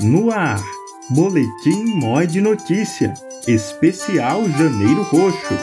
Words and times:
No 0.00 0.30
ar, 0.30 0.62
Boletim 1.10 1.84
Mói 1.84 2.26
de 2.26 2.40
Notícia, 2.40 3.14
especial 3.46 4.48
Janeiro 4.50 5.02
Roxo. 5.02 5.54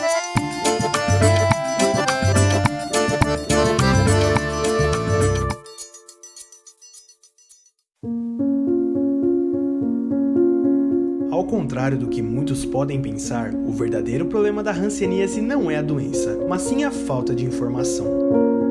Ao 11.31 11.43
contrário 11.45 11.97
do 11.97 12.07
que 12.07 12.21
muitos 12.21 12.65
podem 12.65 13.01
pensar, 13.01 13.53
o 13.53 13.71
verdadeiro 13.71 14.25
problema 14.27 14.63
da 14.63 14.71
hanseníase 14.71 15.41
não 15.41 15.69
é 15.69 15.77
a 15.77 15.81
doença, 15.81 16.39
mas 16.47 16.63
sim 16.63 16.83
a 16.83 16.91
falta 16.91 17.35
de 17.35 17.45
informação. 17.45 18.62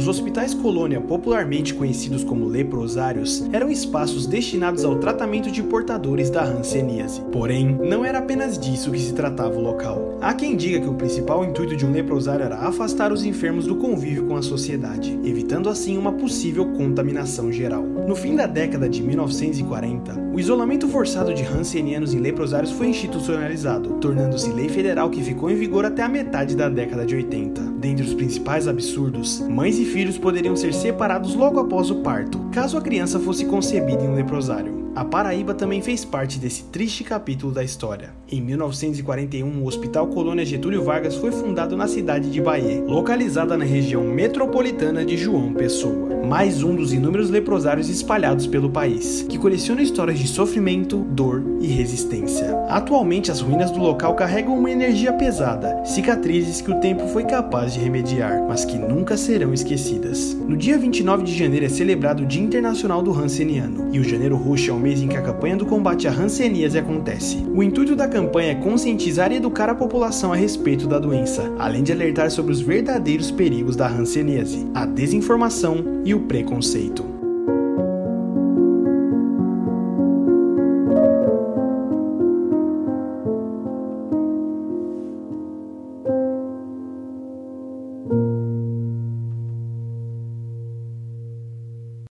Os 0.00 0.08
hospitais 0.08 0.54
colônia, 0.54 0.98
popularmente 0.98 1.74
conhecidos 1.74 2.24
como 2.24 2.46
leprosários, 2.46 3.46
eram 3.52 3.68
espaços 3.68 4.26
destinados 4.26 4.82
ao 4.82 4.96
tratamento 4.96 5.50
de 5.50 5.62
portadores 5.62 6.30
da 6.30 6.42
hanseníase. 6.42 7.20
Porém, 7.30 7.78
não 7.84 8.02
era 8.02 8.16
apenas 8.16 8.58
disso 8.58 8.90
que 8.90 8.98
se 8.98 9.12
tratava 9.12 9.58
o 9.58 9.60
local. 9.60 10.16
Há 10.22 10.32
quem 10.32 10.56
diga 10.56 10.80
que 10.80 10.88
o 10.88 10.94
principal 10.94 11.44
intuito 11.44 11.76
de 11.76 11.84
um 11.84 11.92
leprosário 11.92 12.46
era 12.46 12.56
afastar 12.60 13.12
os 13.12 13.26
enfermos 13.26 13.66
do 13.66 13.76
convívio 13.76 14.24
com 14.24 14.36
a 14.36 14.42
sociedade, 14.42 15.20
evitando 15.22 15.68
assim 15.68 15.98
uma 15.98 16.12
possível 16.12 16.64
contaminação 16.68 17.52
geral. 17.52 17.82
No 17.82 18.16
fim 18.16 18.34
da 18.34 18.46
década 18.46 18.88
de 18.88 19.02
1940, 19.02 20.18
o 20.32 20.40
isolamento 20.40 20.88
forçado 20.88 21.34
de 21.34 21.42
hansenianos 21.42 22.14
em 22.14 22.20
leprosários 22.20 22.72
foi 22.72 22.86
institucionalizado, 22.86 23.98
tornando-se 24.00 24.50
lei 24.50 24.70
federal 24.70 25.10
que 25.10 25.22
ficou 25.22 25.50
em 25.50 25.56
vigor 25.56 25.84
até 25.84 26.02
a 26.02 26.08
metade 26.08 26.56
da 26.56 26.70
década 26.70 27.04
de 27.04 27.16
80. 27.16 27.69
Dentre 27.80 28.04
os 28.04 28.12
principais 28.12 28.68
absurdos, 28.68 29.40
mães 29.40 29.78
e 29.78 29.86
filhos 29.86 30.18
poderiam 30.18 30.54
ser 30.54 30.74
separados 30.74 31.34
logo 31.34 31.58
após 31.58 31.90
o 31.90 32.02
parto, 32.02 32.38
caso 32.52 32.76
a 32.76 32.82
criança 32.82 33.18
fosse 33.18 33.46
concebida 33.46 34.04
em 34.04 34.08
um 34.08 34.14
leprosário. 34.14 34.79
A 34.94 35.04
Paraíba 35.04 35.54
também 35.54 35.80
fez 35.80 36.04
parte 36.04 36.38
desse 36.38 36.64
triste 36.64 37.04
capítulo 37.04 37.52
da 37.52 37.62
história. 37.62 38.10
Em 38.30 38.40
1941, 38.40 39.62
o 39.62 39.66
Hospital 39.66 40.08
Colônia 40.08 40.44
Getúlio 40.44 40.82
Vargas 40.82 41.14
foi 41.14 41.30
fundado 41.30 41.76
na 41.76 41.86
cidade 41.86 42.28
de 42.30 42.40
Bahia, 42.40 42.82
localizada 42.82 43.56
na 43.56 43.64
região 43.64 44.02
metropolitana 44.02 45.04
de 45.04 45.16
João 45.16 45.52
Pessoa. 45.52 46.10
Mais 46.26 46.62
um 46.62 46.74
dos 46.74 46.92
inúmeros 46.92 47.30
leprosários 47.30 47.88
espalhados 47.88 48.46
pelo 48.46 48.70
país, 48.70 49.24
que 49.28 49.38
coleciona 49.38 49.80
histórias 49.80 50.18
de 50.18 50.26
sofrimento, 50.26 50.98
dor 50.98 51.42
e 51.60 51.68
resistência. 51.68 52.56
Atualmente, 52.68 53.30
as 53.30 53.40
ruínas 53.40 53.70
do 53.70 53.80
local 53.80 54.14
carregam 54.14 54.58
uma 54.58 54.70
energia 54.70 55.12
pesada, 55.12 55.84
cicatrizes 55.84 56.60
que 56.60 56.70
o 56.70 56.80
tempo 56.80 57.06
foi 57.08 57.24
capaz 57.24 57.74
de 57.74 57.80
remediar, 57.80 58.44
mas 58.46 58.64
que 58.64 58.76
nunca 58.76 59.16
serão 59.16 59.54
esquecidas. 59.54 60.34
No 60.34 60.56
dia 60.56 60.78
29 60.78 61.24
de 61.24 61.36
janeiro 61.36 61.66
é 61.66 61.68
celebrado 61.68 62.22
o 62.22 62.26
Dia 62.26 62.42
Internacional 62.42 63.02
do 63.02 63.12
Hanseniano, 63.12 63.88
e 63.92 63.98
o 63.98 64.04
Janeiro 64.04 64.36
Roxo 64.36 64.70
é 64.70 64.74
o 64.74 64.79
mês 64.80 65.02
em 65.02 65.08
que 65.08 65.16
a 65.16 65.22
campanha 65.22 65.56
do 65.56 65.66
combate 65.66 66.08
à 66.08 66.10
hanseníase 66.10 66.78
acontece. 66.78 67.44
O 67.54 67.62
intuito 67.62 67.94
da 67.94 68.08
campanha 68.08 68.52
é 68.52 68.54
conscientizar 68.54 69.32
e 69.32 69.36
educar 69.36 69.68
a 69.68 69.74
população 69.74 70.32
a 70.32 70.36
respeito 70.36 70.86
da 70.86 70.98
doença, 70.98 71.52
além 71.58 71.82
de 71.82 71.92
alertar 71.92 72.30
sobre 72.30 72.52
os 72.52 72.60
verdadeiros 72.60 73.30
perigos 73.30 73.76
da 73.76 73.88
hanseníase, 73.88 74.66
a 74.74 74.86
desinformação 74.86 76.02
e 76.04 76.14
o 76.14 76.20
preconceito. 76.20 77.09